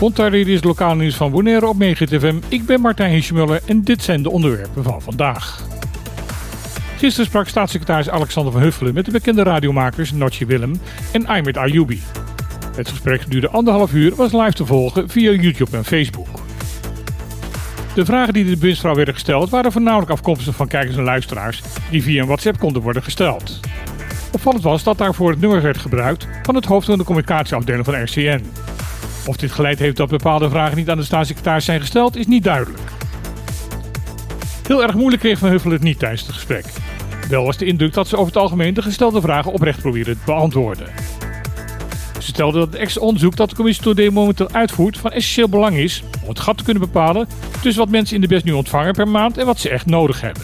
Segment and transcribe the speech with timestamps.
[0.00, 2.36] Ontario is lokaal nieuws van Bonaire op FM.
[2.48, 5.62] Ik ben Martijn Hiesjemuller en dit zijn de onderwerpen van vandaag.
[6.98, 10.80] Gisteren sprak staatssecretaris Alexander van Huffelen met de bekende radiomakers Notje Willem
[11.12, 12.02] en Aymed Ayoubi.
[12.76, 16.28] Het gesprek duurde anderhalf uur, was live te volgen via YouTube en Facebook.
[17.94, 22.02] De vragen die de bewindsvrouw werden gesteld waren voornamelijk afkomstig van kijkers en luisteraars die
[22.02, 23.60] via een WhatsApp konden worden gesteld.
[24.32, 28.02] Opvallend was dat daarvoor het nummer werd gebruikt van het hoofd van de communicatieafdeling van
[28.02, 28.44] RCN.
[29.26, 32.44] Of dit geleid heeft dat bepaalde vragen niet aan de staatssecretaris zijn gesteld, is niet
[32.44, 32.80] duidelijk.
[34.66, 36.64] Heel erg moeilijk kreeg Van Huffel het niet tijdens het gesprek.
[37.28, 40.24] Wel was de indruk dat ze over het algemeen de gestelde vragen oprecht probeerde te
[40.24, 40.86] beantwoorden.
[42.18, 45.76] Ze stelde dat het extra onderzoek dat de commissie Today momenteel uitvoert van essentieel belang
[45.76, 47.28] is om het gat te kunnen bepalen
[47.62, 50.20] tussen wat mensen in de best nu ontvangen per maand en wat ze echt nodig
[50.20, 50.42] hebben.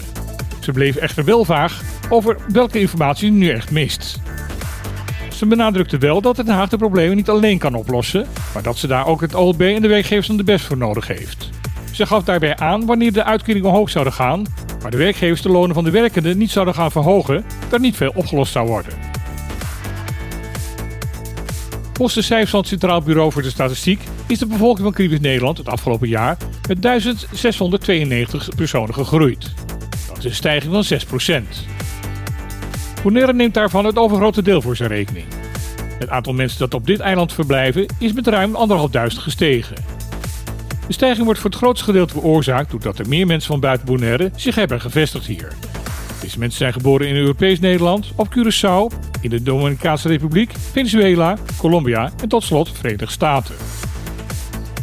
[0.59, 4.19] Ze bleef echter wel vaag over welke informatie nu echt mist.
[5.31, 8.87] Ze benadrukte wel dat Den Haag de problemen niet alleen kan oplossen, maar dat ze
[8.87, 11.49] daar ook het OLB en de werkgevers de best voor nodig heeft.
[11.91, 14.45] Ze gaf daarbij aan wanneer de uitkeringen omhoog zouden gaan,
[14.81, 18.11] maar de werkgevers de lonen van de werkenden niet zouden gaan verhogen, dat niet veel
[18.15, 18.93] opgelost zou worden.
[21.93, 25.19] Volgens de cijfers van het Centraal Bureau voor de Statistiek is de bevolking van Caribisch
[25.19, 29.53] Nederland het afgelopen jaar met 1692 personen gegroeid.
[30.07, 31.88] Dat is een stijging van 6%.
[33.03, 35.25] Bonaire neemt daarvan het overgrote deel voor zijn rekening.
[35.99, 39.75] Het aantal mensen dat op dit eiland verblijven is met ruim anderhalfduizend gestegen.
[40.87, 44.31] De stijging wordt voor het grootste gedeelte veroorzaakt doordat er meer mensen van buiten Bonaire
[44.35, 45.53] zich hebben gevestigd hier.
[46.21, 52.11] Deze mensen zijn geboren in Europees Nederland, op Curaçao, in de Dominicaanse Republiek, Venezuela, Colombia
[52.21, 53.55] en tot slot Verenigde Staten.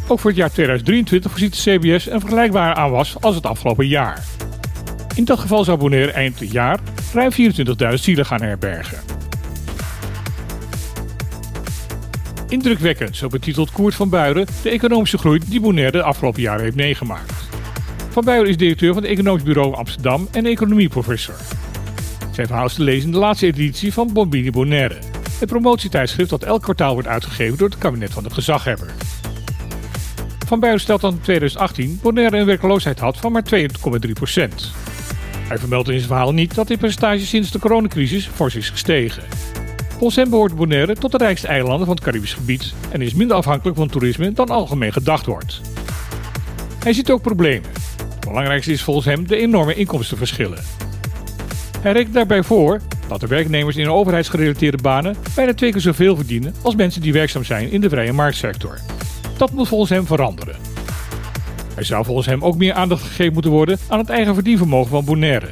[0.07, 4.23] Ook voor het jaar 2023 voorziet de CBS een vergelijkbare aanwas als het afgelopen jaar.
[5.17, 6.79] In dat geval zou Bonaire eind het jaar
[7.13, 8.97] ruim 24.000 zielen gaan herbergen.
[12.47, 16.75] Indrukwekkend, zo betitelt Koert van Buren de economische groei die Bonaire de afgelopen jaren heeft
[16.75, 17.33] meegemaakt.
[18.09, 21.35] Van Buren is directeur van het Economisch Bureau Amsterdam en economieprofessor.
[22.31, 24.97] Zijn verhaal is te lezen in de laatste editie van Bombini Bonaire,
[25.39, 28.93] het promotietijdschrift dat elk kwartaal wordt uitgegeven door het kabinet van de gezaghebber.
[30.45, 34.71] Van Buren stelt dat in 2018 Bonaire een werkloosheid had van maar 2,3 procent.
[35.47, 39.23] Hij vermeldt in zijn verhaal niet dat dit percentage sinds de coronacrisis fors is gestegen.
[39.89, 43.37] Volgens hem behoort Bonaire tot de rijkste eilanden van het Caribisch gebied en is minder
[43.37, 45.61] afhankelijk van toerisme dan algemeen gedacht wordt.
[46.83, 47.69] Hij ziet ook problemen.
[48.09, 50.63] Het belangrijkste is volgens hem de enorme inkomstenverschillen.
[51.81, 56.53] Hij rekent daarbij voor dat de werknemers in overheidsgerelateerde banen bijna twee keer zoveel verdienen
[56.61, 58.79] als mensen die werkzaam zijn in de vrije marktsector.
[59.37, 60.66] Dat moet volgens hem veranderen.
[61.77, 65.05] Er zou volgens hem ook meer aandacht gegeven moeten worden aan het eigen verdienvermogen van
[65.05, 65.47] Bonaire.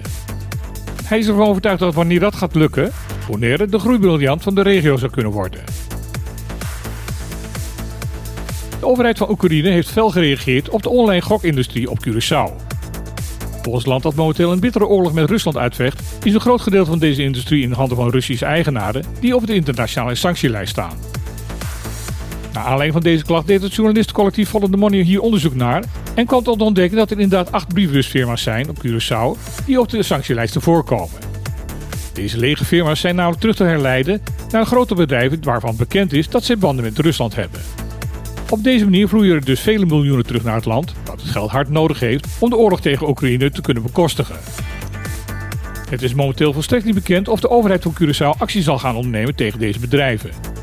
[1.03, 2.91] Hij is ervan overtuigd dat wanneer dat gaat lukken,
[3.29, 5.63] Bonaire de groeibriljant van de regio zou kunnen worden.
[8.79, 12.53] De overheid van Oekraïne heeft fel gereageerd op de online gokindustrie op Curaçao.
[13.61, 16.99] Volgens land dat momenteel een bittere oorlog met Rusland uitvecht, is een groot gedeelte van
[16.99, 20.97] deze industrie in handen van Russische eigenaren die op de internationale sanctielijst staan.
[22.55, 25.83] Naar aanleiding van deze klacht deed het journalistencollectief Follow the Money hier onderzoek naar
[26.13, 30.03] en kwam tot ontdekken dat er inderdaad acht brievenbusfirma's zijn op Curaçao die op de
[30.03, 31.19] sanctielijsten voorkomen.
[32.13, 34.21] Deze lege firma's zijn namelijk terug te herleiden
[34.51, 37.61] naar grote bedrijven waarvan bekend is dat zij banden met Rusland hebben.
[38.49, 41.51] Op deze manier vloeien er dus vele miljoenen terug naar het land dat het geld
[41.51, 44.35] hard nodig heeft om de oorlog tegen Oekraïne te kunnen bekostigen.
[45.89, 49.35] Het is momenteel volstrekt niet bekend of de overheid van Curaçao actie zal gaan ondernemen
[49.35, 50.54] tegen deze bedrijven.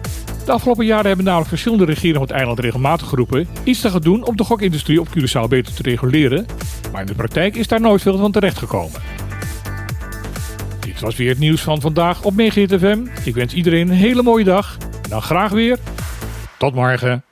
[0.45, 4.01] De afgelopen jaren hebben namelijk verschillende regeringen op het eiland regelmatig geroepen iets te gaan
[4.01, 6.47] doen om de gokindustrie op Curaçao beter te reguleren,
[6.93, 9.01] maar in de praktijk is daar nooit veel van terechtgekomen.
[10.81, 13.07] Dit was weer het nieuws van vandaag op Megahit FM.
[13.25, 15.79] Ik wens iedereen een hele mooie dag en dan graag weer
[16.59, 17.25] tot morgen.